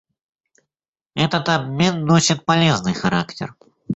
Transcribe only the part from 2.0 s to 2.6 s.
носит